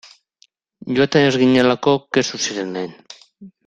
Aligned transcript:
Joaten 0.95 1.27
ez 1.27 1.35
ginelako 1.43 1.97
kexu 2.19 2.43
ziren 2.47 2.77
lehen. 2.79 3.01